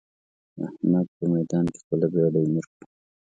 [0.65, 2.85] احمد په ميدان کې خپله بېډۍ مير کړه.